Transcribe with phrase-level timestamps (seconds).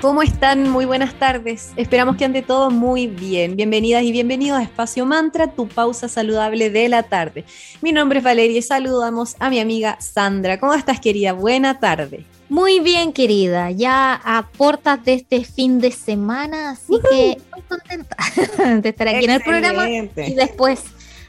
[0.00, 0.70] ¿Cómo están?
[0.70, 1.72] Muy buenas tardes.
[1.76, 3.54] Esperamos que ande todo muy bien.
[3.54, 7.44] Bienvenidas y bienvenidos a Espacio Mantra, tu pausa saludable de la tarde.
[7.82, 10.58] Mi nombre es Valeria y saludamos a mi amiga Sandra.
[10.58, 11.34] ¿Cómo estás, querida?
[11.34, 12.24] Buena tarde.
[12.48, 13.70] Muy bien, querida.
[13.72, 18.16] Ya a puertas de este fin de semana, así que muy contenta
[18.80, 20.80] de estar aquí en el programa y después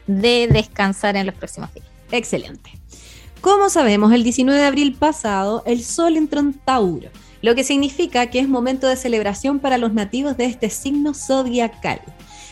[0.06, 1.86] de descansar en los próximos días.
[2.10, 2.70] Excelente.
[3.42, 7.10] Como sabemos, el 19 de abril pasado, el Sol entró en Tauro
[7.42, 12.00] lo que significa que es momento de celebración para los nativos de este signo zodiacal.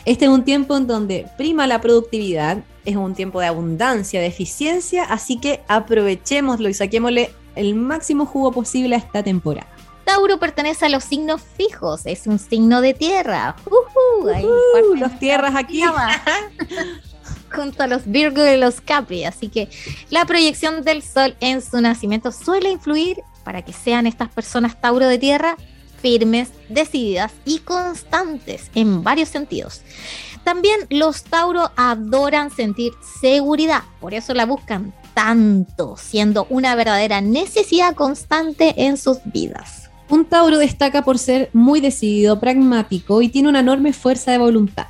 [0.05, 4.27] Este es un tiempo en donde prima la productividad, es un tiempo de abundancia, de
[4.27, 9.69] eficiencia, así que aprovechémoslo y saquémosle el máximo jugo posible a esta temporada.
[10.05, 13.55] Tauro pertenece a los signos fijos, es un signo de tierra.
[14.99, 15.83] los tierras aquí.
[17.55, 19.69] junto a los Virgo y los Capri, así que
[20.09, 25.07] la proyección del Sol en su nacimiento suele influir para que sean estas personas Tauro
[25.07, 25.57] de tierra
[26.01, 29.83] firmes, decididas y constantes en varios sentidos.
[30.45, 37.95] También los Tauro adoran sentir seguridad, por eso la buscan tanto, siendo una verdadera necesidad
[37.95, 39.91] constante en sus vidas.
[40.09, 44.87] Un Tauro destaca por ser muy decidido, pragmático y tiene una enorme fuerza de voluntad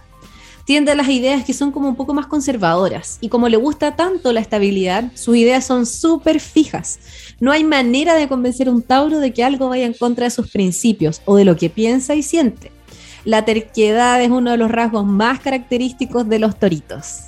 [0.70, 3.18] tiende a las ideas que son como un poco más conservadoras.
[3.20, 7.00] Y como le gusta tanto la estabilidad, sus ideas son súper fijas.
[7.40, 10.30] No hay manera de convencer a un Tauro de que algo vaya en contra de
[10.30, 12.70] sus principios o de lo que piensa y siente.
[13.24, 17.18] La terquedad es uno de los rasgos más característicos de los toritos.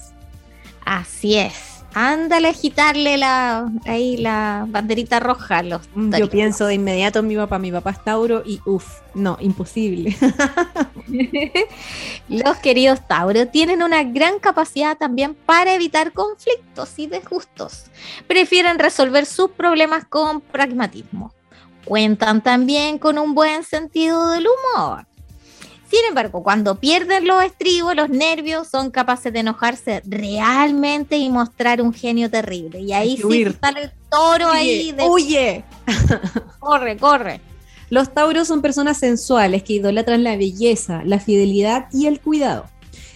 [0.84, 1.71] Así es.
[1.94, 7.18] Ándale a agitarle la, ahí la banderita roja a los mm, Yo pienso de inmediato
[7.18, 10.16] en mi papá, mi papá es Tauro y uff, no, imposible.
[12.28, 17.84] los queridos Tauro tienen una gran capacidad también para evitar conflictos y desgustos.
[18.27, 21.33] Prefieren resolver sus problemas con pragmatismo.
[21.84, 25.06] Cuentan también con un buen sentido del humor
[25.92, 31.83] sin embargo, cuando pierden los estribos, los nervios, son capaces de enojarse realmente y mostrar
[31.83, 32.80] un genio terrible.
[32.80, 34.92] Y ahí sí sale el toro ahí.
[34.92, 35.05] De...
[35.05, 35.64] ¡Huye!
[36.61, 37.42] corre, corre.
[37.91, 42.64] Los tauros son personas sensuales que idolatran la belleza, la fidelidad y el cuidado.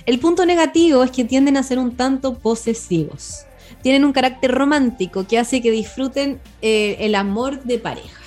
[0.04, 3.46] El punto negativo es que tienden a ser un tanto posesivos.
[3.80, 8.25] Tienen un carácter romántico que hace que disfruten eh, el amor de pareja.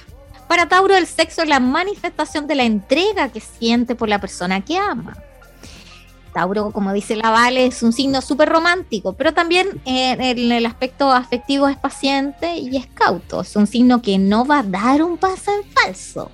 [0.50, 4.66] Para Tauro el sexo es la manifestación de la entrega que siente por la persona
[4.66, 5.16] que ama.
[6.34, 11.12] Tauro, como dice la Vale, es un signo súper romántico, pero también en el aspecto
[11.12, 13.42] afectivo es paciente y es cauto.
[13.42, 16.32] Es un signo que no va a dar un paso en falso.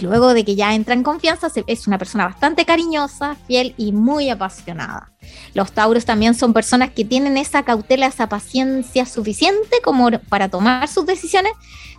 [0.00, 4.30] Luego de que ya entra en confianza, es una persona bastante cariñosa, fiel y muy
[4.30, 5.12] apasionada.
[5.54, 10.88] Los Tauros también son personas que tienen esa cautela, esa paciencia suficiente como para tomar
[10.88, 11.52] sus decisiones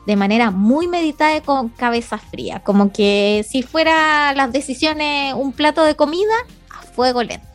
[0.05, 5.51] de manera muy meditada y con cabeza fría, como que si fuera las decisiones un
[5.51, 6.33] plato de comida
[6.69, 7.47] a fuego lento.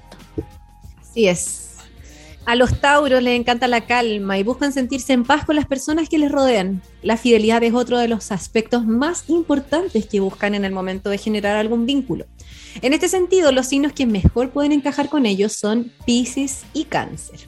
[1.01, 1.66] Así es.
[2.47, 6.09] A los Tauros les encanta la calma y buscan sentirse en paz con las personas
[6.09, 6.81] que les rodean.
[7.03, 11.19] La fidelidad es otro de los aspectos más importantes que buscan en el momento de
[11.19, 12.25] generar algún vínculo.
[12.83, 17.41] En este sentido, los signos que mejor pueden encajar con ellos son Pisces y Cáncer.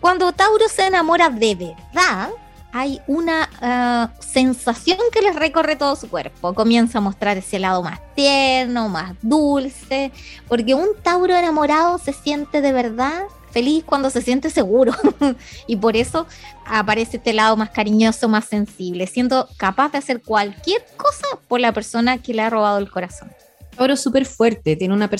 [0.00, 2.30] Cuando Tauro se enamora de verdad,
[2.72, 6.54] hay una ah, sensación que les recorre todo su cuerpo.
[6.54, 10.12] Comienza a mostrar ese lado más tierno, más dulce,
[10.46, 14.92] porque un Tauro enamorado se siente de verdad feliz cuando se siente seguro.
[15.66, 16.26] y por eso
[16.66, 21.72] aparece este lado más cariñoso, más sensible, siendo capaz de hacer cualquier cosa por la
[21.72, 23.30] persona que le ha robado el corazón.
[23.76, 25.10] Tauro es súper fuerte, tiene una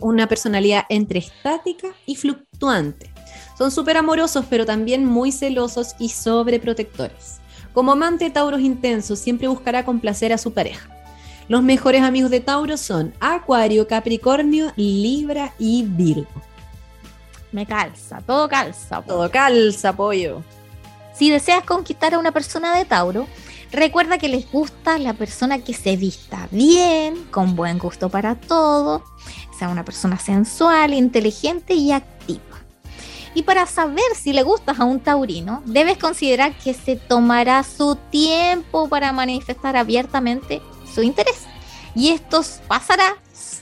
[0.00, 3.10] una personalidad entre estática y fluctuante
[3.58, 7.40] son súper amorosos, pero también muy celosos y sobreprotectores.
[7.74, 10.88] Como amante Tauro intenso, siempre buscará complacer a su pareja.
[11.48, 16.28] Los mejores amigos de Tauro son Acuario, Capricornio, Libra y Virgo.
[17.52, 19.02] Me calza, todo calza.
[19.02, 20.42] Todo calza, pollo.
[21.14, 23.26] Si deseas conquistar a una persona de Tauro,
[23.72, 29.02] recuerda que les gusta la persona que se vista bien, con buen gusto para todo,
[29.58, 32.42] sea una persona sensual, inteligente y activa.
[33.34, 37.96] Y para saber si le gustas a un taurino, debes considerar que se tomará su
[38.10, 40.62] tiempo para manifestar abiertamente
[40.92, 41.46] su interés.
[41.94, 43.16] Y esto pasará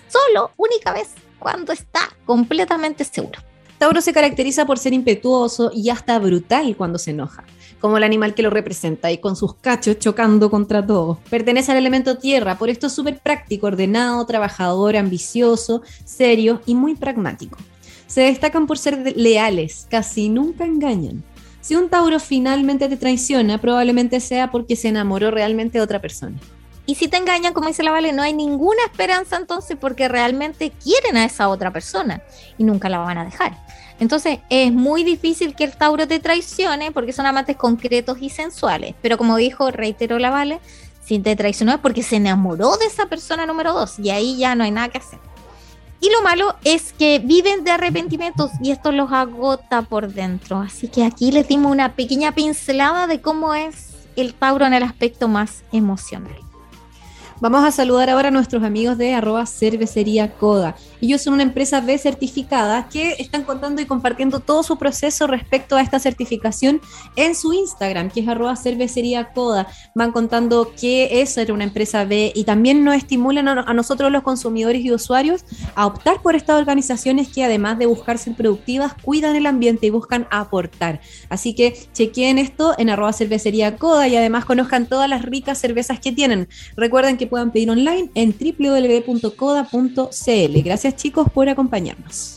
[0.08, 3.45] solo, única vez, cuando está completamente seguro.
[3.78, 7.44] Tauro se caracteriza por ser impetuoso y hasta brutal cuando se enoja,
[7.78, 11.18] como el animal que lo representa y con sus cachos chocando contra todo.
[11.28, 16.94] Pertenece al elemento tierra, por esto es súper práctico, ordenado, trabajador, ambicioso, serio y muy
[16.94, 17.58] pragmático.
[18.06, 21.22] Se destacan por ser leales, casi nunca engañan.
[21.60, 26.38] Si un Tauro finalmente te traiciona, probablemente sea porque se enamoró realmente de otra persona.
[26.86, 30.70] Y si te engañan, como dice la Vale, no hay ninguna esperanza entonces porque realmente
[30.70, 32.22] quieren a esa otra persona
[32.56, 33.65] y nunca la van a dejar.
[33.98, 38.94] Entonces es muy difícil que el Tauro te traicione porque son amantes concretos y sensuales.
[39.02, 40.60] Pero como dijo, reitero la Vale,
[41.04, 44.54] si te traicionó es porque se enamoró de esa persona número dos y ahí ya
[44.54, 45.18] no hay nada que hacer.
[46.00, 50.58] Y lo malo es que viven de arrepentimientos y esto los agota por dentro.
[50.58, 54.82] Así que aquí les dimos una pequeña pincelada de cómo es el Tauro en el
[54.82, 56.45] aspecto más emocional.
[57.38, 60.74] Vamos a saludar ahora a nuestros amigos de arroba cervecería Coda.
[61.02, 65.76] Ellos son una empresa B certificada que están contando y compartiendo todo su proceso respecto
[65.76, 66.80] a esta certificación
[67.14, 69.30] en su Instagram, que es arroba cervecería.
[69.94, 74.22] Van contando qué es ser una empresa B y también nos estimulan a nosotros los
[74.22, 75.44] consumidores y usuarios
[75.74, 79.90] a optar por estas organizaciones que además de buscar ser productivas, cuidan el ambiente y
[79.90, 81.00] buscan aportar.
[81.28, 86.00] Así que chequeen esto en arroba cervecería Coda y además conozcan todas las ricas cervezas
[86.00, 86.48] que tienen.
[86.76, 89.32] Recuerden que puedan pedir online en www.coda.cl.
[90.62, 92.36] Gracias chicos por acompañarnos.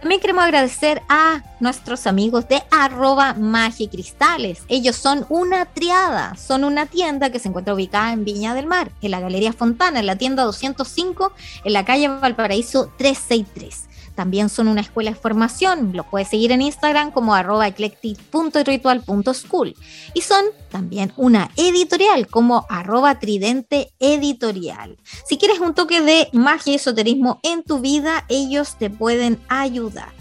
[0.00, 4.62] También queremos agradecer a nuestros amigos de arroba magicristales.
[4.68, 8.92] Ellos son una triada, son una tienda que se encuentra ubicada en Viña del Mar,
[9.02, 11.32] en la Galería Fontana, en la tienda 205,
[11.64, 13.89] en la calle Valparaíso 363.
[14.20, 19.74] También son una escuela de formación, lo puedes seguir en Instagram como arroba eclectic.ritual.school.
[20.12, 24.98] Y son también una editorial como arroba tridente editorial.
[25.24, 30.19] Si quieres un toque de magia y esoterismo en tu vida, ellos te pueden ayudar.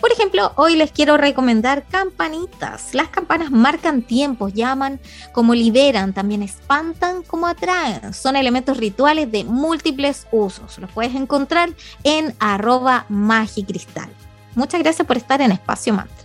[0.00, 2.94] Por ejemplo, hoy les quiero recomendar campanitas.
[2.94, 5.00] Las campanas marcan tiempos, llaman
[5.32, 8.14] como liberan, también espantan como atraen.
[8.14, 10.78] Son elementos rituales de múltiples usos.
[10.78, 11.70] Los puedes encontrar
[12.04, 14.08] en arroba magicristal.
[14.54, 16.16] Muchas gracias por estar en Espacio Mantra.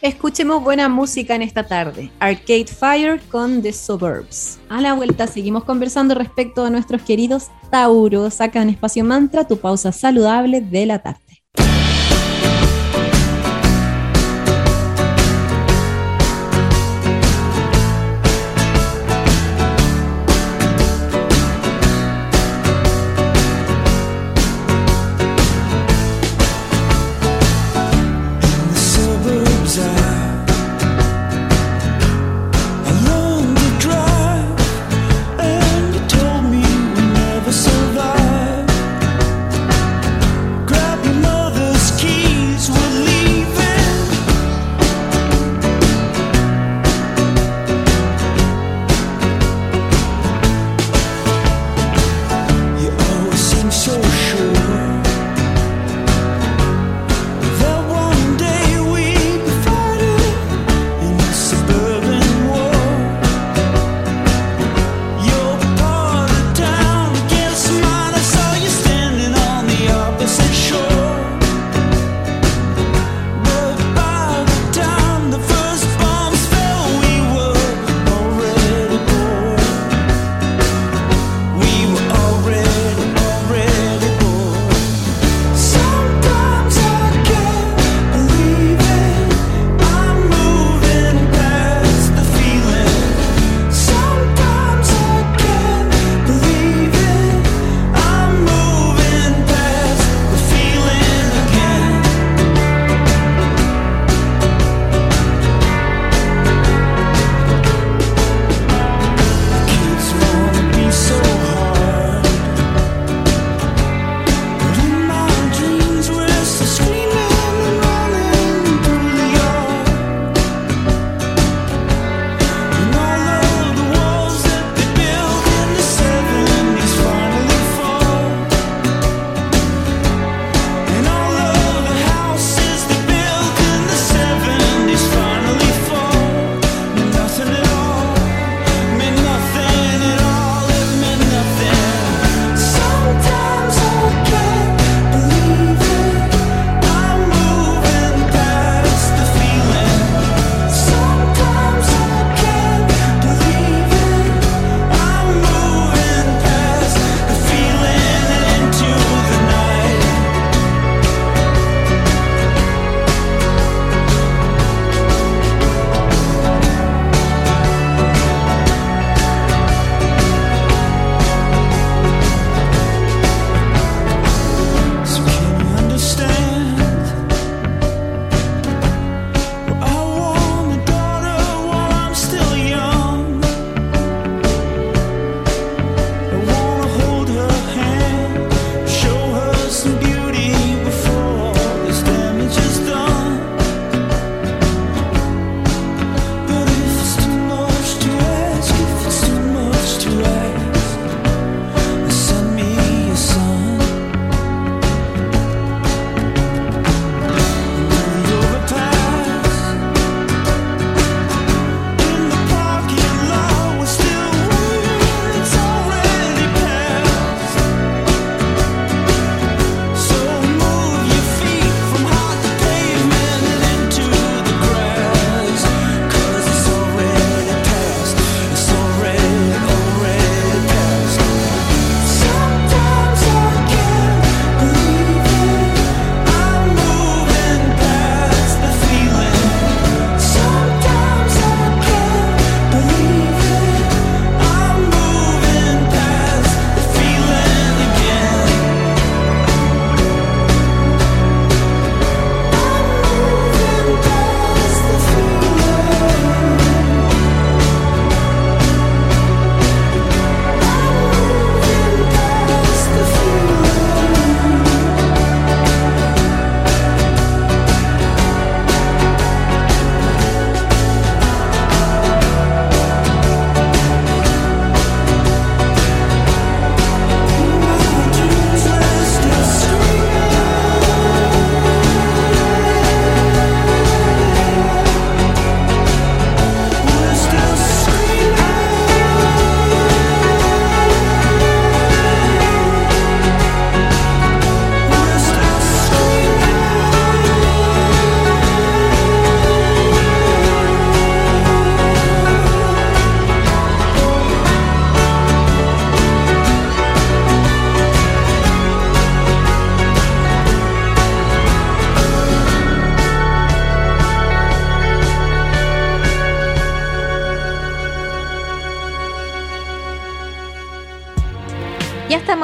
[0.00, 2.12] Escuchemos buena música en esta tarde.
[2.20, 4.58] Arcade Fire con The Suburbs.
[4.68, 8.34] A la vuelta seguimos conversando respecto a nuestros queridos Tauros.
[8.34, 11.27] Saca en Espacio Mantra tu pausa saludable de la tarde.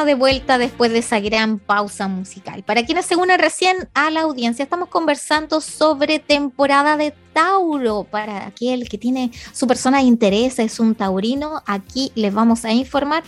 [0.05, 2.63] De vuelta después de esa gran pausa musical.
[2.63, 8.05] Para quienes se unen recién a la audiencia, estamos conversando sobre temporada de Tauro.
[8.05, 12.73] Para aquel que tiene su persona de interés, es un taurino, aquí les vamos a
[12.73, 13.25] informar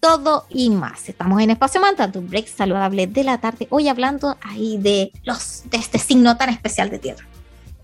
[0.00, 1.08] todo y más.
[1.08, 5.62] Estamos en Espacio Manta, tu break saludable de la tarde, hoy hablando ahí de, los,
[5.70, 7.26] de este signo tan especial de tierra.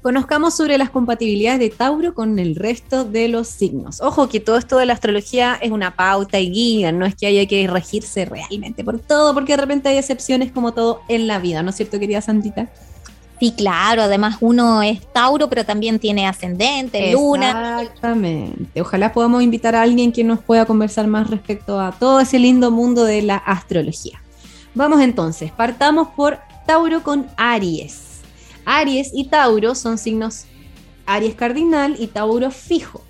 [0.03, 4.01] Conozcamos sobre las compatibilidades de Tauro con el resto de los signos.
[4.01, 7.27] Ojo que todo esto de la astrología es una pauta y guía, no es que
[7.27, 11.39] haya que regirse realmente por todo, porque de repente hay excepciones como todo en la
[11.39, 12.71] vida, ¿no es cierto, querida Santita?
[13.39, 17.83] Sí, claro, además uno es Tauro, pero también tiene ascendente, luna.
[17.83, 18.81] Exactamente.
[18.81, 22.71] Ojalá podamos invitar a alguien que nos pueda conversar más respecto a todo ese lindo
[22.71, 24.23] mundo de la astrología.
[24.75, 28.10] Vamos entonces, partamos por Tauro con Aries.
[28.65, 30.47] Aries y Tauro son signos
[31.07, 33.03] Aries cardinal y Tauro fijo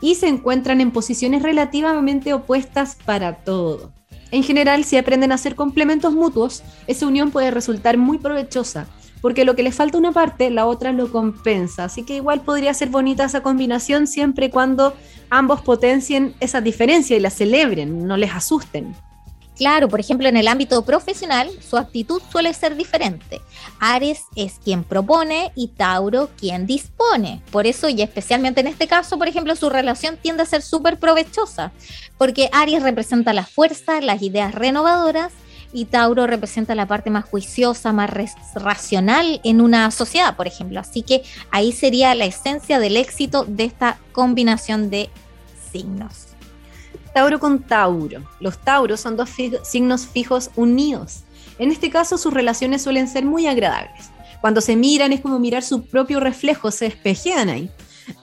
[0.00, 3.92] y se encuentran en posiciones relativamente opuestas para todo.
[4.30, 8.86] En general, si aprenden a ser complementos mutuos, esa unión puede resultar muy provechosa,
[9.20, 11.84] porque lo que le falta una parte, la otra lo compensa.
[11.84, 14.94] Así que igual podría ser bonita esa combinación siempre y cuando
[15.30, 18.94] ambos potencien esa diferencia y la celebren, no les asusten.
[19.60, 23.42] Claro, por ejemplo, en el ámbito profesional, su actitud suele ser diferente.
[23.78, 27.42] Aries es quien propone y Tauro quien dispone.
[27.50, 30.98] Por eso, y especialmente en este caso, por ejemplo, su relación tiende a ser súper
[30.98, 31.72] provechosa,
[32.16, 35.30] porque Aries representa la fuerza, las ideas renovadoras,
[35.74, 38.08] y Tauro representa la parte más juiciosa, más
[38.54, 40.80] racional en una sociedad, por ejemplo.
[40.80, 45.10] Así que ahí sería la esencia del éxito de esta combinación de
[45.70, 46.29] signos.
[47.14, 48.22] Tauro con Tauro.
[48.40, 49.30] Los Tauros son dos
[49.62, 51.24] signos fijos unidos.
[51.58, 54.10] En este caso sus relaciones suelen ser muy agradables.
[54.40, 57.70] Cuando se miran es como mirar su propio reflejo, se espejean ahí.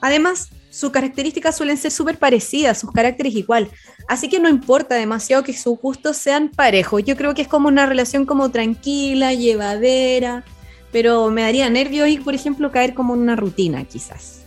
[0.00, 3.70] Además, sus características suelen ser súper parecidas, sus caracteres igual.
[4.08, 7.02] Así que no importa demasiado que sus gustos sean parejos.
[7.04, 10.44] Yo creo que es como una relación como tranquila, llevadera,
[10.92, 14.37] pero me daría nervios ir, por ejemplo, caer como en una rutina quizás.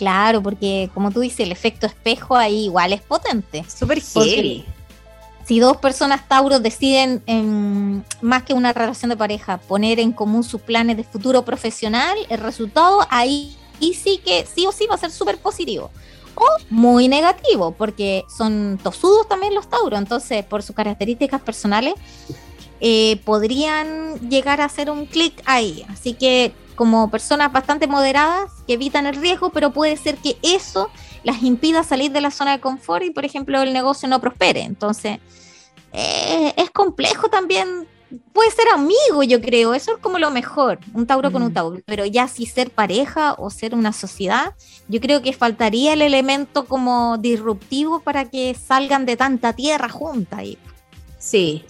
[0.00, 3.66] Claro, porque como tú dices, el efecto espejo ahí igual es potente.
[3.68, 4.64] Súper heavy.
[5.44, 7.22] Si dos personas Tauros deciden,
[8.22, 12.38] más que una relación de pareja, poner en común sus planes de futuro profesional, el
[12.38, 15.90] resultado ahí y sí que sí o sí va a ser súper positivo.
[16.34, 21.92] O muy negativo, porque son tosudos también los Tauros, entonces por sus características personales
[22.80, 25.84] eh, podrían llegar a hacer un clic ahí.
[25.90, 30.88] Así que como personas bastante moderadas que evitan el riesgo, pero puede ser que eso
[31.24, 34.62] las impida salir de la zona de confort y, por ejemplo, el negocio no prospere.
[34.62, 35.18] Entonces,
[35.92, 37.86] eh, es complejo también.
[38.32, 39.74] Puede ser amigo, yo creo.
[39.74, 41.52] Eso es como lo mejor, un Tauro con un mm.
[41.52, 41.82] Tauro.
[41.84, 44.54] Pero ya si ser pareja o ser una sociedad,
[44.88, 50.38] yo creo que faltaría el elemento como disruptivo para que salgan de tanta tierra junta.
[51.18, 51.62] Sí.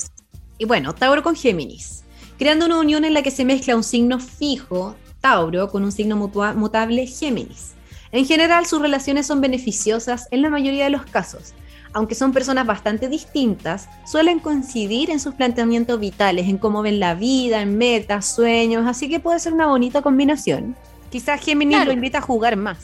[0.57, 2.05] Y bueno, Tauro con Géminis
[2.41, 6.17] creando una unión en la que se mezcla un signo fijo, Tauro, con un signo
[6.17, 7.75] mutable, Géminis.
[8.13, 11.55] En general, sus relaciones son beneficiosas en la mayoría de los casos.
[11.93, 17.15] Aunque son personas bastante distintas, suelen coincidir en sus planteamientos vitales, en cómo ven la
[17.15, 20.77] vida, en metas, sueños, así que puede ser una bonita combinación.
[21.11, 22.79] Quizás Géminis lo invita a jugar más.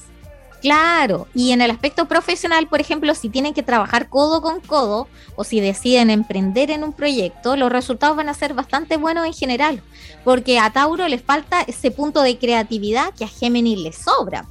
[0.67, 5.07] Claro, y en el aspecto profesional, por ejemplo, si tienen que trabajar codo con codo
[5.37, 9.33] o si deciden emprender en un proyecto, los resultados van a ser bastante buenos en
[9.33, 9.81] general,
[10.25, 14.45] porque a Tauro les falta ese punto de creatividad que a Géminis les sobra.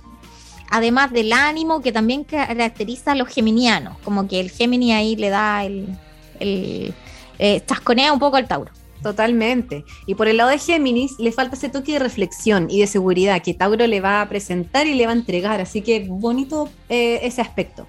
[0.69, 5.29] Además del ánimo que también caracteriza a los geminianos, como que el Géminis ahí le
[5.29, 6.00] da el,
[6.39, 6.93] el
[7.39, 8.72] eh, chasconea un poco al Tauro.
[9.05, 9.85] Totalmente.
[10.07, 13.39] Y por el lado de Géminis, le falta ese toque de reflexión y de seguridad
[13.43, 15.62] que Tauro le va a presentar y le va a entregar.
[15.62, 17.85] Así que bonito eh, ese aspecto.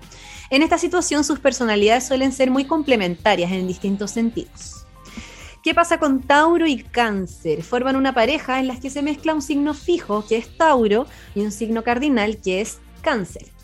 [0.51, 4.85] En esta situación, sus personalidades suelen ser muy complementarias en distintos sentidos.
[5.63, 7.63] ¿Qué pasa con Tauro y Cáncer?
[7.63, 11.41] Forman una pareja en la que se mezcla un signo fijo, que es Tauro, y
[11.41, 13.56] un signo cardinal, que es Cáncer.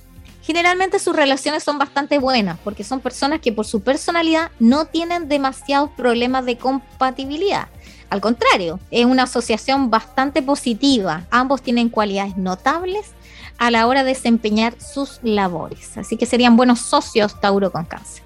[0.43, 5.29] Generalmente sus relaciones son bastante buenas porque son personas que por su personalidad no tienen
[5.29, 7.69] demasiados problemas de compatibilidad.
[8.11, 11.27] Al contrario, es una asociación bastante positiva.
[11.31, 13.13] Ambos tienen cualidades notables
[13.57, 15.97] a la hora de desempeñar sus labores.
[15.97, 18.23] Así que serían buenos socios Tauro con cáncer.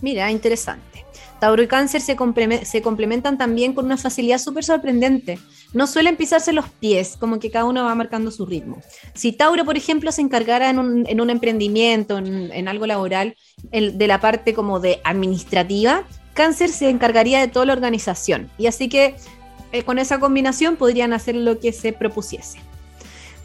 [0.00, 1.04] Mira, interesante.
[1.40, 5.38] Tauro y Cáncer se, complementan también con una facilidad súper sorprendente.
[5.72, 8.82] No suelen pisarse los pies, como que cada uno va marcando su ritmo.
[9.14, 13.36] Si Tauro, por ejemplo, se encargara en un, emprendimiento, en, algo laboral,
[13.72, 18.50] de la parte como de administrativa, Cáncer se encargaría de toda la organización.
[18.58, 19.16] Y así que
[19.72, 22.58] eh, con esa combinación podrían hacer lo que se propusiese.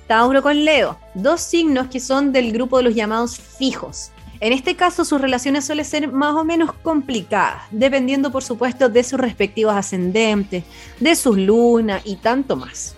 [0.08, 4.76] Tauro con Leo, dos signos que son del grupo de los llamados fijos En este
[4.76, 9.76] caso, sus relaciones suelen ser más o menos complicadas, dependiendo, por supuesto, de sus respectivos
[9.76, 10.64] ascendentes,
[11.00, 12.96] de sus lunas y tanto más.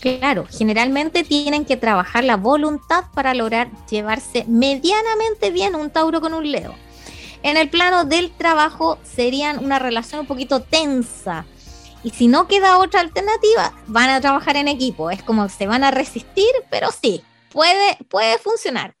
[0.00, 6.34] Claro, generalmente tienen que trabajar la voluntad para lograr llevarse medianamente bien un Tauro con
[6.34, 6.74] un Leo.
[7.44, 11.44] En el plano del trabajo serían una relación un poquito tensa.
[12.04, 15.10] Y si no queda otra alternativa, van a trabajar en equipo.
[15.10, 18.94] Es como se van a resistir, pero sí, puede, puede funcionar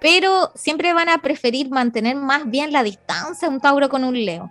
[0.00, 4.50] pero siempre van a preferir mantener más bien la distancia un Tauro con un Leo,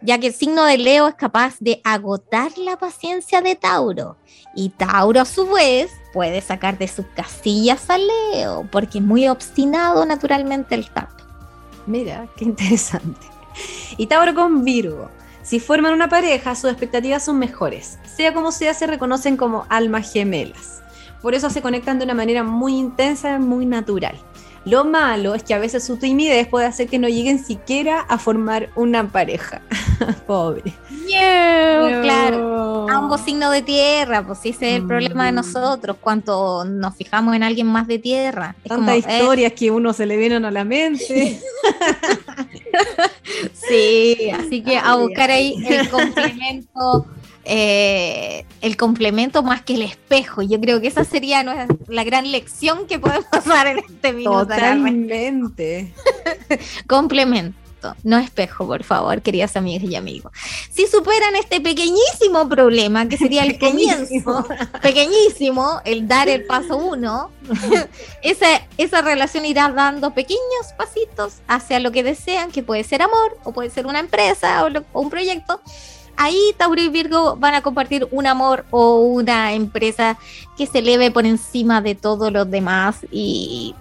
[0.00, 4.16] ya que el signo de Leo es capaz de agotar la paciencia de Tauro
[4.54, 9.28] y Tauro a su vez puede sacar de sus casillas a Leo porque es muy
[9.28, 11.16] obstinado naturalmente el Tauro.
[11.86, 13.26] Mira, qué interesante.
[13.96, 15.08] Y Tauro con Virgo.
[15.42, 17.98] Si forman una pareja, sus expectativas son mejores.
[18.16, 20.82] Sea como sea, se reconocen como almas gemelas.
[21.22, 24.16] Por eso se conectan de una manera muy intensa, muy natural.
[24.66, 28.18] Lo malo es que a veces su timidez puede hacer que no lleguen siquiera a
[28.18, 29.62] formar una pareja.
[30.26, 30.74] Pobre.
[32.02, 35.34] Claro, ambos signos de tierra, pues ese es el problema de mm.
[35.36, 38.56] nosotros, cuanto nos fijamos en alguien más de tierra.
[38.66, 41.40] Tantas eh, historias que uno se le vienen a la mente.
[43.68, 47.06] sí, así que a buscar ahí el complemento
[47.48, 50.42] eh, el complemento más que el espejo.
[50.42, 51.44] Yo creo que esa sería
[51.86, 54.46] la gran lección que podemos dar en este minuto.
[54.46, 55.92] Totalmente.
[56.88, 57.56] complemento.
[58.02, 60.32] No espejo, por favor, queridas amigas y amigos.
[60.72, 64.44] Si superan este pequeñísimo problema, que sería el comienzo,
[64.82, 67.30] pequeñísimo, el dar el paso uno,
[68.22, 73.38] esa, esa relación irá dando pequeños pasitos hacia lo que desean, que puede ser amor,
[73.44, 75.60] o puede ser una empresa o un proyecto,
[76.16, 80.18] ahí Tauro y Virgo van a compartir un amor o una empresa
[80.56, 83.74] que se eleve por encima de todos los demás y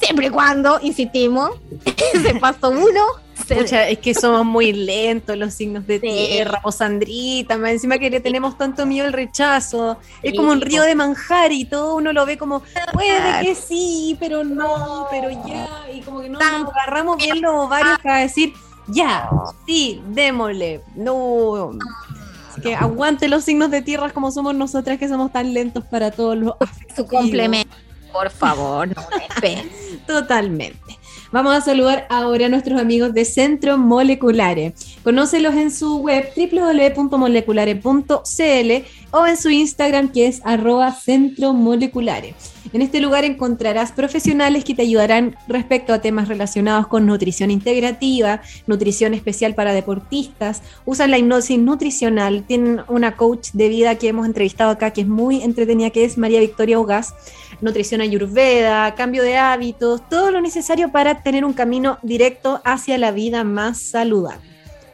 [0.00, 1.50] siempre y cuando, insistimos,
[2.22, 3.00] se pasó uno.
[3.48, 8.20] es que somos muy lentos los signos de tierra, o Sandrita, más encima que le
[8.20, 9.98] tenemos tanto miedo al rechazo.
[10.22, 14.16] Es como un río de manjar y todo uno lo ve como, puede que sí,
[14.18, 15.68] pero no, pero ya.
[15.92, 18.52] Y como que no nos agarramos bien los ovarios para decir,
[18.92, 19.30] ya,
[19.66, 20.82] sí, démosle.
[20.94, 21.72] No.
[22.62, 26.36] que aguante los signos de tierra como somos nosotras que somos tan lentos para todos
[26.36, 26.54] los
[26.94, 27.74] Su complemento,
[28.12, 29.02] por favor, no
[30.06, 30.99] Totalmente.
[31.32, 34.96] Vamos a saludar ahora a nuestros amigos de Centro Moleculares.
[35.04, 38.72] Conócelos en su web www.moleculares.cl
[39.12, 42.34] o en su Instagram que es arroba Centro Moleculares.
[42.72, 48.42] En este lugar encontrarás profesionales que te ayudarán respecto a temas relacionados con nutrición integrativa,
[48.66, 54.26] nutrición especial para deportistas, usan la hipnosis nutricional, tienen una coach de vida que hemos
[54.26, 57.14] entrevistado acá que es muy entretenida, que es María Victoria Ugas,
[57.60, 63.10] nutrición ayurveda, cambio de hábitos, todo lo necesario para tener un camino directo hacia la
[63.10, 64.40] vida más saludable.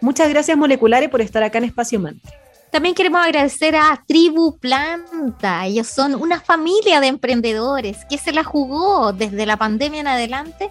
[0.00, 2.32] Muchas gracias Moleculares por estar acá en Espacio Mantra.
[2.70, 5.64] También queremos agradecer a Tribu Planta.
[5.64, 10.70] Ellos son una familia de emprendedores que se la jugó desde la pandemia en adelante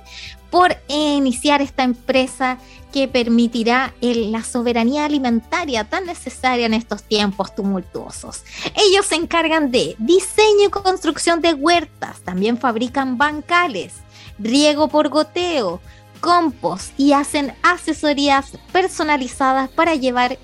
[0.51, 2.59] por iniciar esta empresa
[2.95, 8.45] que permitirá la soberanía alimentaria tan necesaria en estos tiempos tumultuosos.
[8.73, 13.95] Ellos se encargan de diseño y construcción de huertas, también fabrican bancales,
[14.39, 15.81] riego por goteo,
[16.21, 20.39] compost y hacen asesorías personalizadas para llevar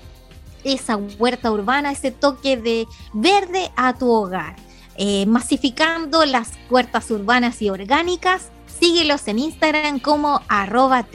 [0.62, 4.56] esa huerta urbana, ese toque de verde a tu hogar.
[4.98, 11.06] Eh, masificando las huertas urbanas y orgánicas, síguelos en Instagram como arroba.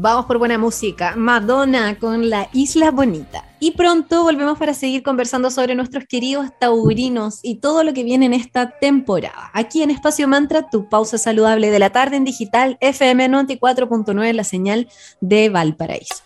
[0.00, 3.44] Vamos por buena música, Madonna con La Isla Bonita.
[3.58, 8.26] Y pronto volvemos para seguir conversando sobre nuestros queridos taurinos y todo lo que viene
[8.26, 9.50] en esta temporada.
[9.54, 14.44] Aquí en Espacio Mantra, tu pausa saludable de la tarde en digital FM 94.9, la
[14.44, 14.86] señal
[15.20, 16.22] de Valparaíso.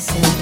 [0.00, 0.39] Gracias.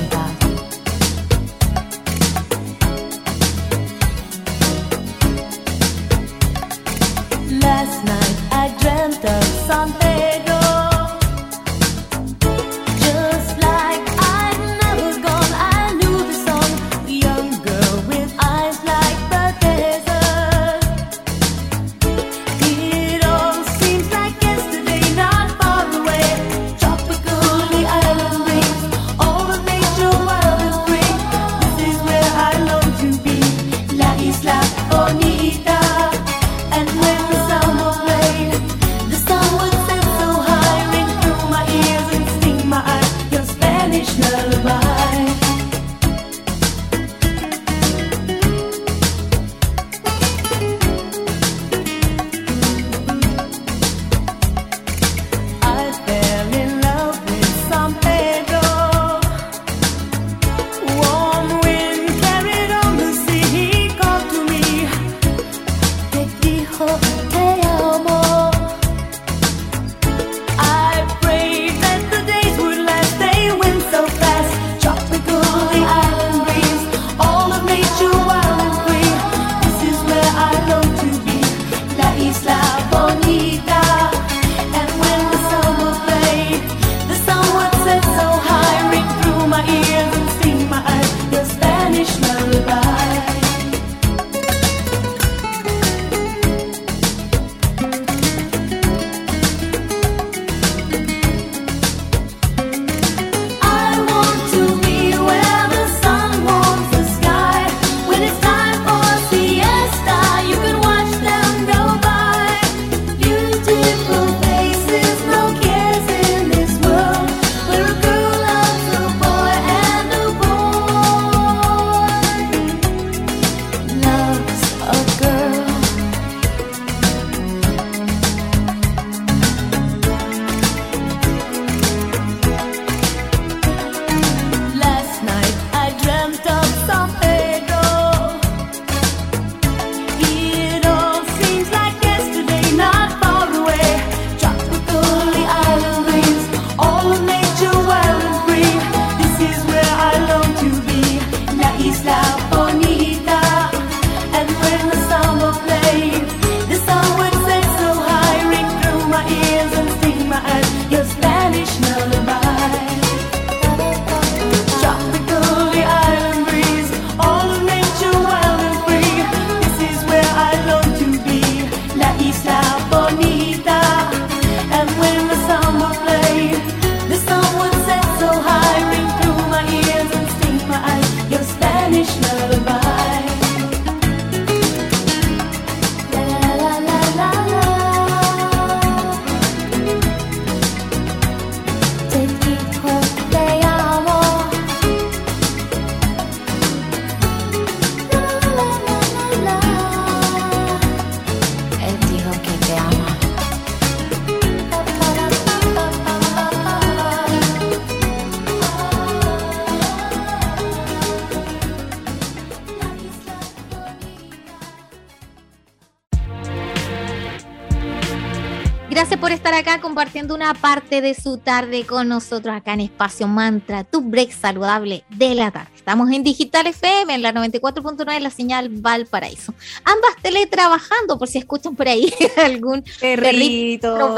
[218.98, 223.84] Por estar acá compartiendo una parte de su tarde con nosotros acá en Espacio Mantra,
[223.84, 225.70] tu break saludable de la tarde.
[225.76, 229.54] Estamos en Digital FM, en la 94.9, la señal Valparaíso.
[229.84, 232.12] Ambas teletrabajando, por si escuchan por ahí
[232.44, 234.16] algún perrito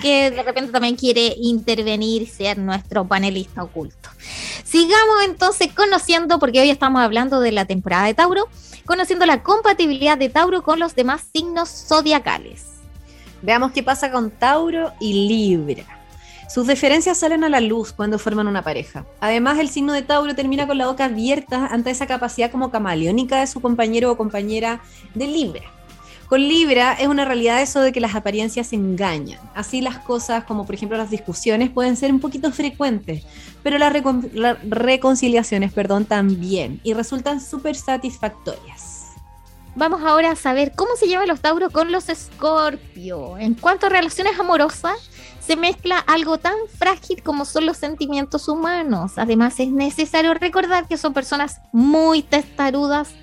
[0.00, 4.08] que de repente también quiere intervenir, ser nuestro panelista oculto.
[4.64, 8.48] Sigamos entonces conociendo, porque hoy estamos hablando de la temporada de Tauro,
[8.86, 12.72] conociendo la compatibilidad de Tauro con los demás signos zodiacales.
[13.42, 15.84] Veamos qué pasa con Tauro y Libra.
[16.48, 19.04] Sus diferencias salen a la luz cuando forman una pareja.
[19.20, 23.40] Además, el signo de Tauro termina con la boca abierta ante esa capacidad como camaleónica
[23.40, 24.80] de su compañero o compañera
[25.14, 25.62] de Libra.
[26.28, 29.40] Con Libra es una realidad eso de que las apariencias engañan.
[29.54, 33.24] Así las cosas, como por ejemplo las discusiones, pueden ser un poquito frecuentes,
[33.62, 33.92] pero las,
[34.62, 38.91] reconciliaciones, perdón, también, y resultan súper satisfactorias.
[39.74, 43.38] Vamos ahora a saber cómo se llevan los Tauros con los Escorpio.
[43.38, 44.98] En cuanto a relaciones amorosas,
[45.40, 49.12] se mezcla algo tan frágil como son los sentimientos humanos.
[49.16, 53.14] Además, es necesario recordar que son personas muy testarudas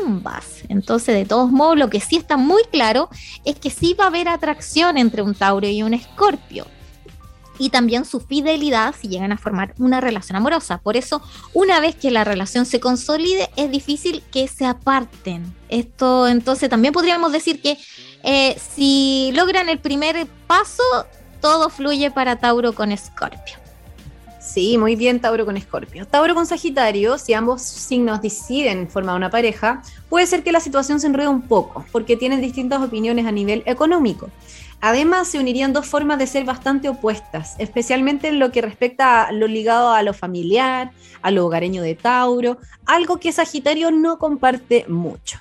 [0.00, 0.64] ambas.
[0.68, 3.08] Entonces, de todos modos, lo que sí está muy claro
[3.44, 6.66] es que sí va a haber atracción entre un Tauro y un Escorpio.
[7.62, 10.78] Y también su fidelidad si llegan a formar una relación amorosa.
[10.78, 11.22] Por eso,
[11.54, 15.54] una vez que la relación se consolide, es difícil que se aparten.
[15.68, 17.78] Esto, entonces, también podríamos decir que
[18.24, 20.82] eh, si logran el primer paso,
[21.40, 23.62] todo fluye para Tauro con Escorpio.
[24.40, 26.04] Sí, muy bien Tauro con Escorpio.
[26.04, 30.98] Tauro con Sagitario, si ambos signos deciden formar una pareja, puede ser que la situación
[30.98, 34.30] se enrede un poco, porque tienen distintas opiniones a nivel económico.
[34.84, 39.30] Además, se unirían dos formas de ser bastante opuestas, especialmente en lo que respecta a
[39.30, 40.90] lo ligado a lo familiar,
[41.22, 45.38] a lo hogareño de Tauro, algo que Sagitario no comparte mucho.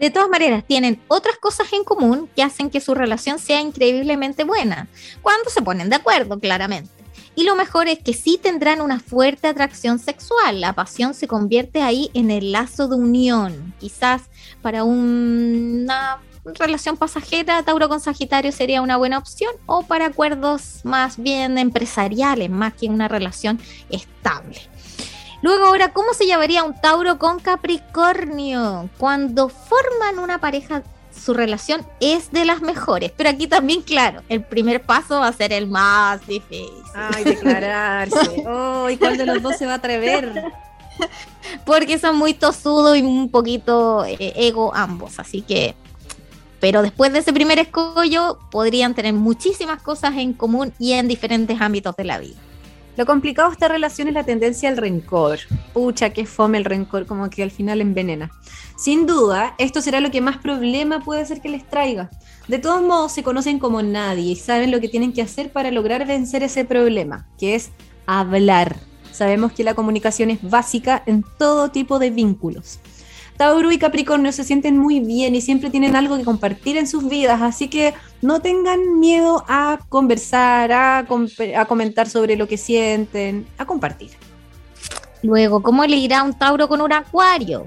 [0.00, 4.44] De todas maneras, tienen otras cosas en común que hacen que su relación sea increíblemente
[4.44, 4.88] buena,
[5.20, 6.90] cuando se ponen de acuerdo, claramente.
[7.36, 10.62] Y lo mejor es que sí tendrán una fuerte atracción sexual.
[10.62, 13.74] La pasión se convierte ahí en el lazo de unión.
[13.78, 14.22] Quizás
[14.62, 21.16] para una relación pasajera, Tauro con Sagitario sería una buena opción o para acuerdos más
[21.16, 24.60] bien empresariales, más que una relación estable.
[25.42, 28.88] Luego ahora, ¿cómo se llevaría un Tauro con Capricornio?
[28.98, 30.82] Cuando forman una pareja
[31.14, 33.12] su relación es de las mejores.
[33.16, 36.70] Pero aquí también, claro, el primer paso va a ser el más difícil.
[36.94, 38.44] Ay, declararse.
[38.46, 40.32] oh, ¿y cuál de los dos se va a atrever?
[41.64, 45.18] Porque son muy tosudos y un poquito eh, ego ambos.
[45.18, 45.74] Así que.
[46.60, 51.60] Pero después de ese primer escollo, podrían tener muchísimas cosas en común y en diferentes
[51.60, 52.36] ámbitos de la vida.
[52.96, 55.40] Lo complicado de esta relación es la tendencia al rencor.
[55.72, 58.30] Pucha, que fome el rencor, como que al final envenena.
[58.76, 62.08] Sin duda, esto será lo que más problema puede ser que les traiga.
[62.46, 65.72] De todos modos, se conocen como nadie y saben lo que tienen que hacer para
[65.72, 67.70] lograr vencer ese problema, que es
[68.06, 68.76] hablar.
[69.10, 72.78] Sabemos que la comunicación es básica en todo tipo de vínculos.
[73.36, 77.08] Tauro y Capricornio se sienten muy bien y siempre tienen algo que compartir en sus
[77.08, 81.06] vidas, así que no tengan miedo a conversar, a,
[81.66, 84.10] comentar sobre lo que sienten, a compartir.
[85.22, 87.64] Luego, ¿cómo le irá un Tauro con un Acuario?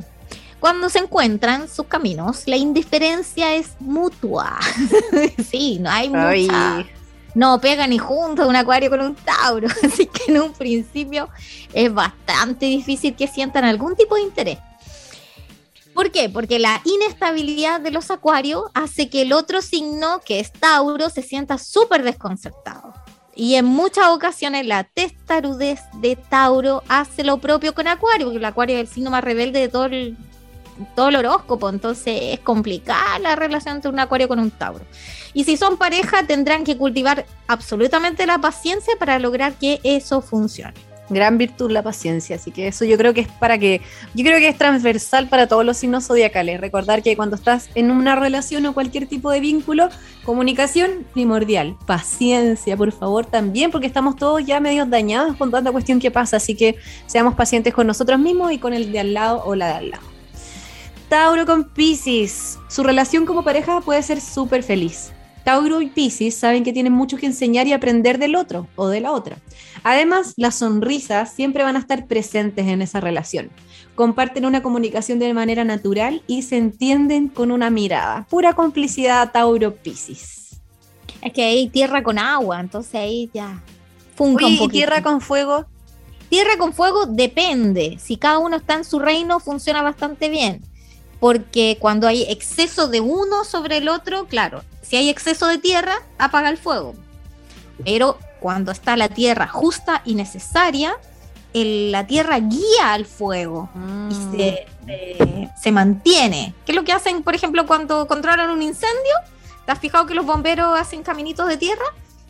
[0.60, 4.58] Cuando se encuentran sus caminos, la indiferencia es mutua.
[5.49, 6.86] sí, no hay mucha.
[7.36, 9.67] No pega ni junto un acuario con un Tauro.
[9.84, 11.30] Así que en un principio
[11.71, 14.58] es bastante difícil que sientan algún tipo de interés.
[15.98, 16.30] ¿Por qué?
[16.30, 21.24] Porque la inestabilidad de los acuarios hace que el otro signo, que es Tauro, se
[21.24, 22.94] sienta súper desconcertado.
[23.34, 28.46] Y en muchas ocasiones la testarudez de Tauro hace lo propio con Acuario, porque el
[28.46, 30.16] Acuario es el signo más rebelde de todo el,
[30.96, 34.86] todo el horóscopo, entonces es complicada la relación entre un Acuario con un Tauro.
[35.34, 40.87] Y si son pareja, tendrán que cultivar absolutamente la paciencia para lograr que eso funcione
[41.10, 43.82] gran virtud la paciencia, así que eso yo creo que es para que,
[44.13, 47.91] yo creo que es transversal para todos los signos zodiacales, recordar que cuando estás en
[47.91, 49.89] una relación o cualquier tipo de vínculo,
[50.24, 56.00] comunicación primordial, paciencia, por favor, también, porque estamos todos ya medio dañados con tanta cuestión
[56.00, 59.43] que pasa, así que seamos pacientes con nosotros mismos y con el de al lado
[59.46, 60.04] o la de al lado.
[61.10, 65.13] Tauro con Pisces, su relación como pareja puede ser súper feliz.
[65.48, 69.00] Tauro y Pisces saben que tienen mucho que enseñar y aprender del otro o de
[69.00, 69.38] la otra.
[69.82, 73.50] Además, las sonrisas siempre van a estar presentes en esa relación.
[73.96, 78.28] Comparten una comunicación de manera natural y se entienden con una mirada.
[78.30, 80.60] Pura complicidad Tauro-Pisces.
[81.22, 83.64] Es que hay tierra con agua, entonces ahí ya
[84.16, 85.66] funca un ¿Y tierra con fuego?
[86.28, 87.98] Tierra con fuego depende.
[88.02, 90.62] Si cada uno está en su reino, funciona bastante bien
[91.20, 95.95] porque cuando hay exceso de uno sobre el otro, claro, si hay exceso de tierra,
[96.17, 96.95] apaga el fuego.
[97.84, 100.95] Pero cuando está la tierra justa y necesaria,
[101.54, 105.50] la tierra guía al fuego y mm.
[105.62, 106.54] se, mantiene.
[106.65, 109.15] ¿Qué es lo que hacen, por ejemplo, cuando controlan un incendio?
[109.65, 111.86] ¿Te has fijado que los bomberos hacen caminitos de tierra?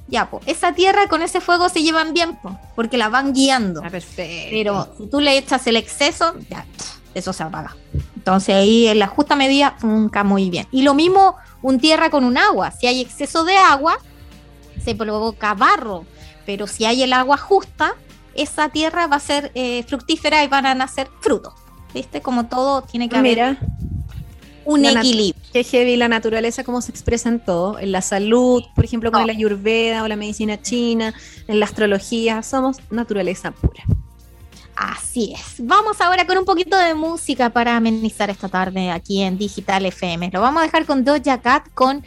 [0.08, 2.40] Ya, pues, esa tierra con ese fuego se llevan bien,
[2.76, 3.82] porque la van guiando.
[3.84, 4.50] Ah, perfecto.
[4.50, 6.66] Pero si tú le echas el exceso, ya,
[7.20, 7.76] eso se apaga.
[8.16, 10.68] Entonces ahí en la justa medida nunca muy bien.
[10.72, 12.72] Y lo mismo un tierra con un agua.
[12.72, 13.98] Si hay exceso de agua,
[14.84, 16.06] se provoca barro.
[16.46, 17.96] Pero si hay el agua justa,
[18.34, 21.54] esa tierra va a ser eh, fructífera y van a nacer frutos.
[21.94, 22.22] ¿Viste?
[22.22, 23.58] Como todo tiene que haber
[24.66, 25.42] un equilibrio.
[25.54, 27.80] Qué heavy la naturaleza, cómo se expresa en todo.
[27.80, 31.14] En la salud, por ejemplo, con la ayurveda o la medicina china,
[31.48, 32.44] en la astrología.
[32.44, 33.84] Somos naturaleza pura.
[34.78, 35.56] Así es.
[35.58, 40.30] Vamos ahora con un poquito de música para amenizar esta tarde aquí en Digital FM.
[40.32, 42.04] Lo vamos a dejar con Doja Cat con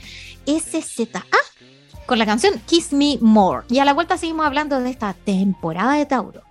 [0.46, 1.24] SZA
[2.06, 3.66] con la canción Kiss Me More.
[3.68, 6.42] Y a la vuelta seguimos hablando de esta temporada de Tauro.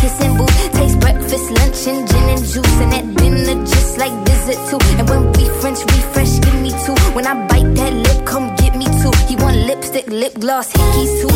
[0.00, 0.72] kissing booth.
[0.72, 2.76] Takes breakfast, lunch, and gin and juice.
[2.82, 4.80] And at dinner, just like dessert too.
[4.98, 6.96] And when we French refresh, give me two.
[7.14, 9.12] When I bite that lip, come get me two.
[9.28, 11.31] He want lipstick, lip gloss, hickeys too.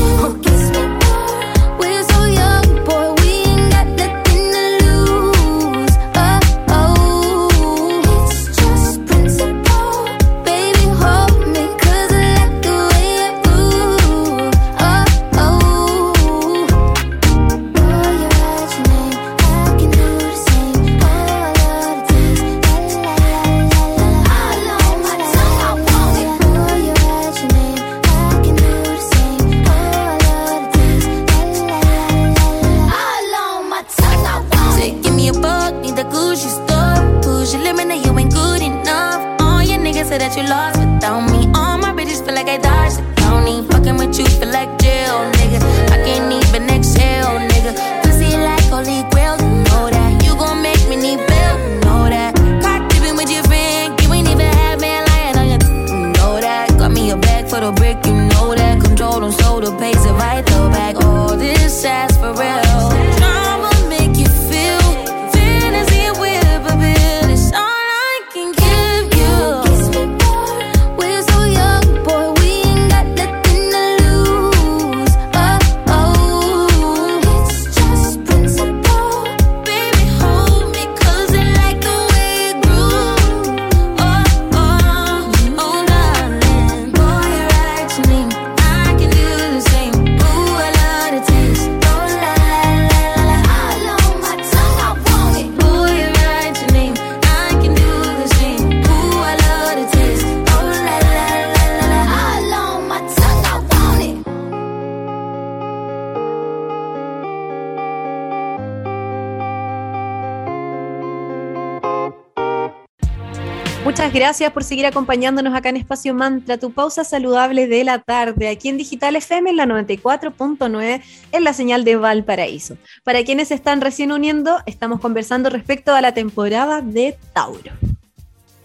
[114.16, 118.70] Gracias por seguir acompañándonos acá en Espacio Mantra, tu pausa saludable de la tarde, aquí
[118.70, 121.02] en Digital FM en la 94.9
[121.32, 122.78] en la señal de Valparaíso.
[123.04, 127.72] Para quienes se están recién uniendo, estamos conversando respecto a la temporada de Tauro.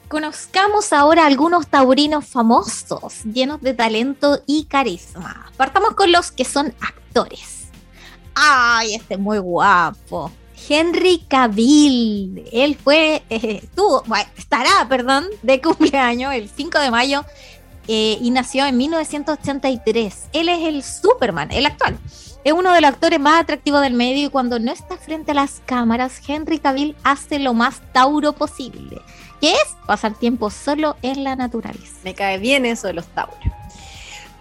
[0.08, 5.52] Conozcamos ahora algunos taurinos famosos, llenos de talento y carisma.
[5.58, 7.68] Partamos con los que son actores.
[8.36, 10.32] ¡Ay, este es muy guapo!
[10.70, 12.44] Henry Cavill.
[12.52, 17.26] Él fue, eh, tuvo, bueno, estará, perdón, de cumpleaños el 5 de mayo
[17.88, 20.30] eh, y nació en 1983.
[20.34, 21.98] Él es el Superman, el actual.
[22.44, 25.36] Es uno de los actores más atractivos del medio y cuando no está frente a
[25.36, 29.00] las cámaras, Henry Cavill hace lo más tauro posible,
[29.40, 31.98] que es pasar tiempo solo en la naturaleza.
[32.04, 33.61] Me cae bien eso de los tauros.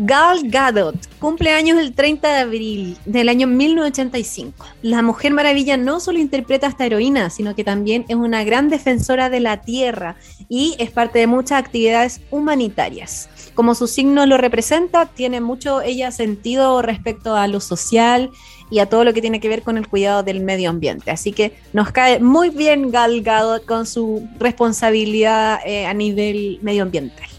[0.03, 4.65] Gal Gadot cumple años el 30 de abril del año 1985.
[4.81, 8.71] La Mujer Maravilla no solo interpreta a esta heroína, sino que también es una gran
[8.71, 10.17] defensora de la Tierra
[10.49, 13.29] y es parte de muchas actividades humanitarias.
[13.55, 18.31] Como su signo lo representa, tiene mucho ella sentido respecto a lo social
[18.71, 21.11] y a todo lo que tiene que ver con el cuidado del medio ambiente.
[21.11, 27.30] Así que nos cae muy bien Gal Gadot con su responsabilidad eh, a nivel medioambiental.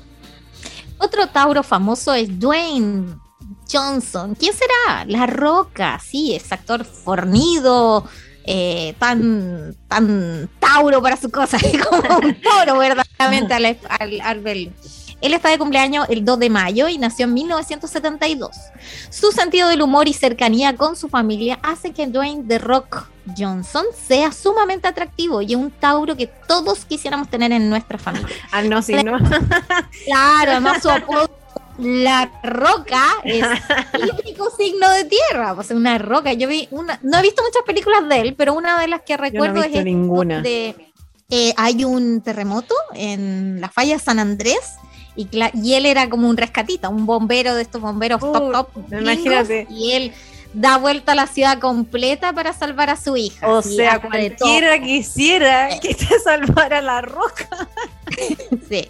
[1.02, 3.16] Otro Tauro famoso es Dwayne
[3.72, 4.36] Johnson.
[4.36, 5.04] ¿Quién será?
[5.06, 8.06] La Roca, sí, es actor fornido,
[8.46, 11.58] eh, tan, tan Tauro para su cosa,
[11.90, 14.74] como un toro verdaderamente al, al, al.
[15.22, 18.52] Él está de cumpleaños el 2 de mayo y nació en 1972.
[19.10, 23.08] Su sentido del humor y cercanía con su familia hace que Dwayne The Rock
[23.38, 28.28] Johnson sea sumamente atractivo y un Tauro que todos quisiéramos tener en nuestra familia.
[28.52, 29.18] Ah, no, sí, no.
[30.06, 31.30] Claro, además su apodo
[31.78, 33.44] la roca es
[33.94, 36.34] el único signo de tierra, pues una roca.
[36.34, 39.18] Yo vi una, no he visto muchas películas de él, pero una de las que
[39.18, 40.42] recuerdo no es ninguna.
[40.42, 40.76] de
[41.30, 44.76] eh, hay un terremoto en la falla San Andrés
[45.16, 48.68] y, él era como un rescatista, un bombero de estos bomberos top top.
[48.92, 49.68] imagínate.
[49.70, 50.14] Y él
[50.54, 53.48] da vuelta a la ciudad completa para salvar a su hija.
[53.48, 57.48] O sea, cualquiera quisiera que te salvara la roca.
[58.70, 58.90] Sí.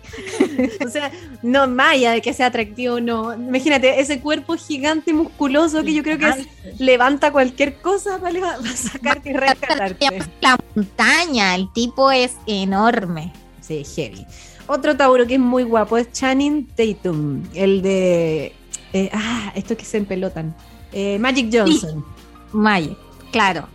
[0.84, 1.12] O sea,
[1.44, 3.34] no maya de que sea atractivo, no.
[3.34, 8.40] Imagínate, ese cuerpo gigante y musculoso que yo creo que es- levanta cualquier cosa para,
[8.40, 10.24] para sacarte y rescatarte.
[10.42, 13.32] La montaña, el tipo es enorme.
[13.62, 14.26] Sí, heavy.
[14.74, 18.54] Otro Tauro que es muy guapo es Channing Tatum, el de.
[18.94, 20.56] eh, ah, estos que se empelotan.
[20.94, 22.06] Eh, Magic Johnson.
[22.54, 22.96] Maya,
[23.34, 23.68] claro.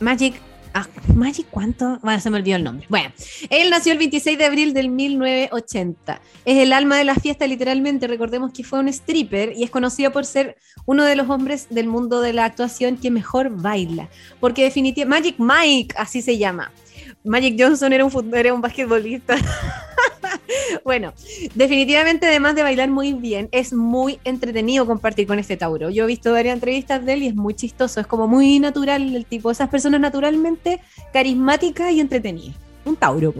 [0.00, 0.40] Magic.
[0.72, 1.98] Ah, ¿Magic cuánto?
[2.02, 2.86] Bueno, se me olvidó el nombre.
[2.88, 3.12] Bueno,
[3.50, 6.22] él nació el 26 de abril del 1980.
[6.46, 8.06] Es el alma de la fiesta, literalmente.
[8.06, 10.56] Recordemos que fue un stripper y es conocido por ser
[10.86, 14.08] uno de los hombres del mundo de la actuación que mejor baila.
[14.40, 15.36] Porque definitivamente.
[15.36, 16.72] Magic Mike, así se llama.
[17.24, 19.36] Magic Johnson era un, era un basquetbolista.
[20.84, 21.12] bueno,
[21.54, 25.90] definitivamente, además de bailar muy bien, es muy entretenido compartir con este Tauro.
[25.90, 29.14] Yo he visto varias entrevistas de él y es muy chistoso, es como muy natural
[29.14, 30.80] el tipo, esas personas naturalmente
[31.12, 32.56] carismáticas y entretenidas.
[32.84, 33.32] Un Tauro.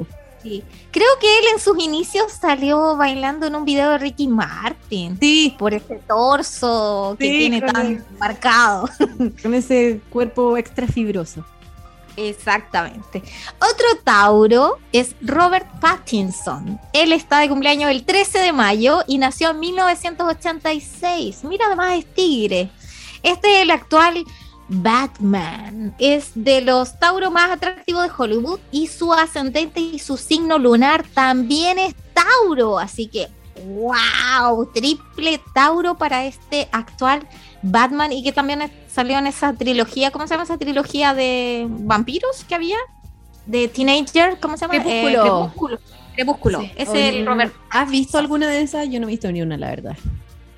[0.42, 0.62] Sí.
[0.90, 5.16] Creo que él en sus inicios salió bailando en un video de Ricky Martin.
[5.20, 8.88] Sí, Por ese torso que Sí, tiene tan el- marcado.
[9.42, 11.44] con ese cuerpo extra fibroso.
[12.16, 13.22] Exactamente.
[13.56, 16.80] Otro Tauro es Robert Pattinson.
[16.92, 21.44] Él está de cumpleaños el 13 de mayo y nació en 1986.
[21.44, 22.70] Mira, además es tigre.
[23.22, 24.24] Este es el actual
[24.68, 25.94] Batman.
[25.98, 31.04] Es de los Tauro más atractivos de Hollywood y su ascendente y su signo lunar
[31.14, 32.78] también es Tauro.
[32.78, 33.28] Así que,
[33.66, 37.26] wow, triple Tauro para este actual
[38.10, 42.44] y que también es- salió en esa trilogía, ¿cómo se llama esa trilogía de vampiros
[42.48, 42.76] que había?
[43.46, 44.74] De Teenager, ¿cómo se llama?
[44.82, 45.08] Crepúsculo.
[45.08, 45.78] Eh, Crepúsculo.
[46.14, 46.60] Crepúsculo.
[46.60, 46.72] Sí.
[46.76, 47.54] Es Oye, el Robert.
[47.70, 48.88] ¿Has visto alguna de esas?
[48.88, 49.96] Yo no he visto ni una, la verdad.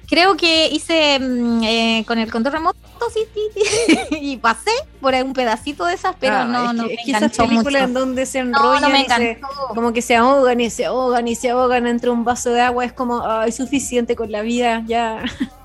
[0.06, 2.78] Creo que hice mm, eh, con el control remoto
[3.12, 6.82] sí, sí, sí, y pasé por un pedacito de esas, pero Ah, no, es no
[6.84, 7.84] que, me es que esas películas mucho.
[7.84, 9.48] en donde se enrollan no me y se- encantó.
[9.74, 12.84] como que se ahogan y se ahogan y se ahogan entre un vaso de agua,
[12.84, 15.22] es como, ay, suficiente con la vida, ya.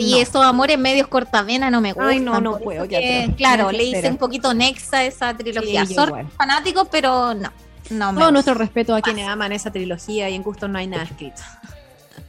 [0.00, 0.16] Sí, No.
[0.18, 2.08] esos amores medios cortavenas no me gustan.
[2.10, 5.36] Ay, no, no puedo, eso qué que, claro, le hice un poquito nexa a esa
[5.36, 5.84] trilogía.
[5.86, 5.94] Sí,
[6.36, 7.52] fanáticos, pero no.
[7.90, 8.30] No Todo gusta.
[8.30, 11.42] nuestro respeto a quienes aman esa trilogía y en gusto no hay nada escrito.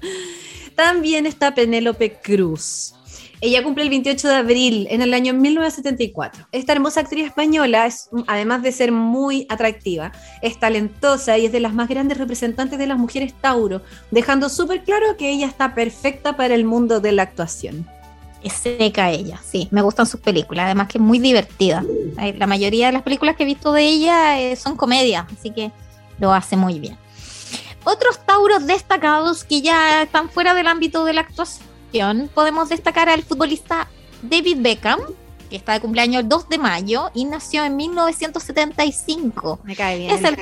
[0.76, 2.95] También está Penélope Cruz.
[3.43, 6.47] Ella cumple el 28 de abril en el año 1974.
[6.51, 10.11] Esta hermosa actriz española, es, además de ser muy atractiva,
[10.43, 13.81] es talentosa y es de las más grandes representantes de las mujeres Tauro,
[14.11, 17.87] dejando súper claro que ella está perfecta para el mundo de la actuación.
[18.43, 21.83] Es seca ella, sí, me gustan sus películas, además que es muy divertida.
[22.37, 25.71] La mayoría de las películas que he visto de ella eh, son comedias, así que
[26.19, 26.95] lo hace muy bien.
[27.83, 31.70] Otros tauros destacados que ya están fuera del ámbito de la actuación,
[32.33, 33.87] podemos destacar al futbolista
[34.21, 34.99] David Beckham,
[35.49, 39.59] que está de cumpleaños el 2 de mayo y nació en 1975.
[39.63, 40.11] Me cae bien.
[40.11, 40.37] Es el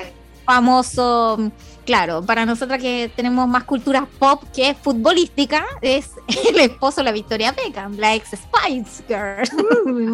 [0.46, 1.52] famoso
[1.90, 6.12] claro, para nosotras que tenemos más cultura pop que futbolística, es
[6.48, 10.14] el esposo de la Victoria Beckham, la ex Spice Girl.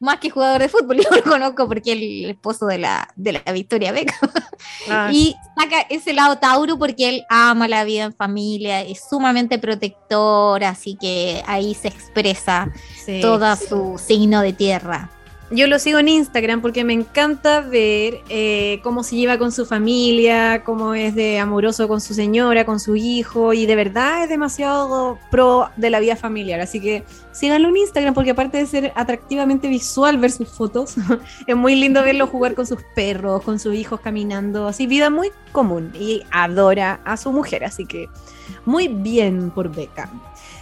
[0.00, 3.32] más, que, jugador de fútbol, yo lo conozco porque es el esposo de la, de
[3.32, 4.30] la Victoria Beckham.
[4.90, 5.08] Ah.
[5.10, 10.62] Y saca ese lado Tauro porque él ama la vida en familia, es sumamente protector,
[10.62, 12.70] así que ahí se expresa
[13.22, 15.10] todo su signo de tierra.
[15.50, 19.64] Yo lo sigo en Instagram porque me encanta ver eh, cómo se lleva con su
[19.64, 24.28] familia, cómo es de amoroso con su señora, con su hijo, y de verdad es
[24.28, 26.60] demasiado pro de la vida familiar.
[26.60, 30.96] Así que síganlo en Instagram porque aparte de ser atractivamente visual ver sus fotos,
[31.46, 35.30] es muy lindo verlo jugar con sus perros, con sus hijos caminando, así vida muy
[35.52, 37.64] común y adora a su mujer.
[37.64, 38.10] Así que
[38.66, 40.10] muy bien por Beca.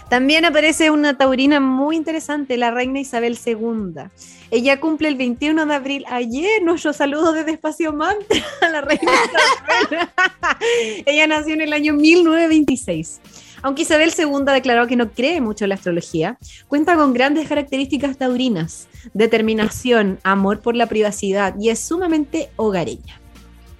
[0.09, 4.03] También aparece una taurina muy interesante, la reina Isabel II.
[4.51, 6.05] Ella cumple el 21 de abril.
[6.09, 10.07] Ayer, nuestro saludo desde Espacio Mantra a la reina Isabel.
[11.05, 13.19] Ella nació en el año 1926.
[13.63, 16.37] Aunque Isabel II declaró que no cree mucho en la astrología,
[16.69, 23.19] cuenta con grandes características taurinas, determinación, amor por la privacidad y es sumamente hogareña.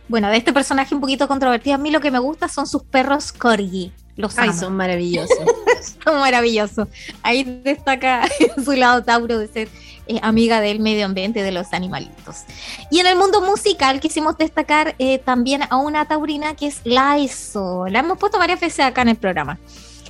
[0.09, 2.83] Bueno, de este personaje un poquito controvertido, a mí lo que me gusta son sus
[2.83, 3.93] perros corgi.
[4.17, 5.37] Los Ay, son maravillosos.
[6.03, 6.87] son maravillosos.
[7.21, 8.27] Ahí destaca
[8.65, 9.69] su lado Tauro de ser
[10.07, 12.43] eh, amiga del medio ambiente, de los animalitos.
[12.89, 17.85] Y en el mundo musical quisimos destacar eh, también a una taurina que es Laiso.
[17.87, 19.59] La hemos puesto varias veces acá en el programa.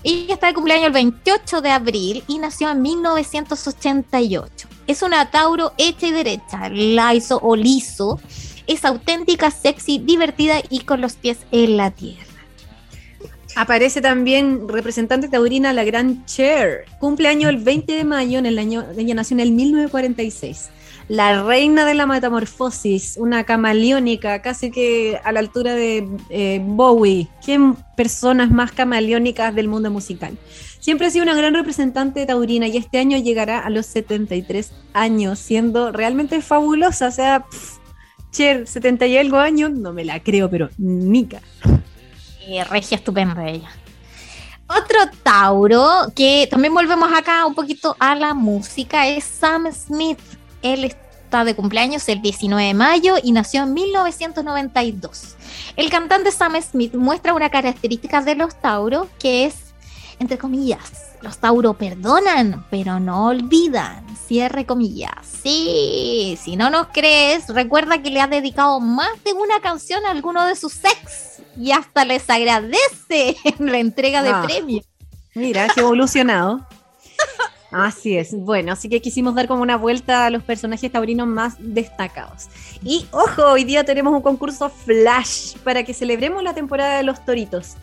[0.03, 4.67] Ella está de cumpleaños el 28 de abril y nació en 1988.
[4.87, 8.21] Es una Tauro hecha y derecha, Laiso o liso.
[8.67, 12.26] Es auténtica, sexy, divertida y con los pies en la tierra.
[13.57, 16.85] Aparece también representante taurina la gran Cher.
[16.99, 20.69] Cumpleaños el 20 de mayo, en el año, ella nació en el 1946.
[21.07, 27.29] La reina de la metamorfosis, una camaleónica, casi que a la altura de eh, Bowie.
[27.43, 27.59] ¿Qué
[27.95, 30.37] personas más camaleónicas del mundo musical?
[30.79, 35.39] Siempre ha sido una gran representante taurina y este año llegará a los 73 años,
[35.39, 37.07] siendo realmente fabulosa.
[37.07, 37.43] O sea,
[38.31, 41.41] Cher, 70 y algo años, no me la creo, pero nica
[42.69, 43.69] regia estupenda ella.
[44.69, 50.19] Otro Tauro, que también volvemos acá un poquito a la música, es Sam Smith.
[50.61, 55.35] Él está de cumpleaños el 19 de mayo y nació en 1992.
[55.77, 59.66] El cantante Sam Smith muestra una característica de los Tauros que es,
[60.19, 64.05] entre comillas, los Tauro perdonan, pero no olvidan.
[64.27, 65.25] Cierre comillas.
[65.43, 70.11] Sí, si no nos crees, recuerda que le ha dedicado más de una canción a
[70.11, 74.43] alguno de sus ex y hasta les agradece en la entrega de ah.
[74.45, 74.85] premios.
[75.33, 76.65] Mira, qué evolucionado.
[77.71, 78.33] Así es.
[78.33, 82.47] Bueno, así que quisimos dar como una vuelta a los personajes taurinos más destacados.
[82.81, 87.23] Y ojo, hoy día tenemos un concurso flash para que celebremos la temporada de los
[87.25, 87.75] toritos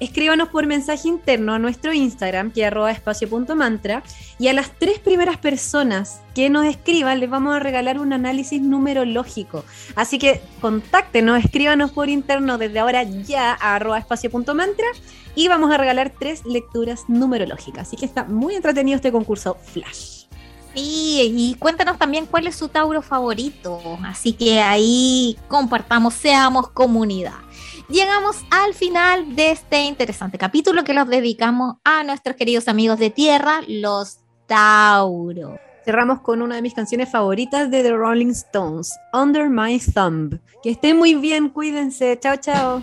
[0.00, 4.02] escríbanos por mensaje interno a nuestro Instagram, que es espacio.mantra,
[4.38, 8.60] y a las tres primeras personas que nos escriban les vamos a regalar un análisis
[8.60, 9.64] numerológico.
[9.94, 14.86] Así que contáctenos, escríbanos por interno desde ahora ya a espacio.mantra
[15.34, 17.88] y vamos a regalar tres lecturas numerológicas.
[17.88, 20.26] Así que está muy entretenido este concurso Flash.
[20.74, 23.80] Sí, y cuéntanos también cuál es su Tauro favorito.
[24.04, 27.45] Así que ahí compartamos, seamos comunidad
[27.88, 33.10] llegamos al final de este interesante capítulo que los dedicamos a nuestros queridos amigos de
[33.10, 35.58] tierra, los Tauro.
[35.84, 40.40] Cerramos con una de mis canciones favoritas de The Rolling Stones, Under My Thumb.
[40.62, 42.18] Que estén muy bien, cuídense.
[42.18, 42.82] Chao, chao.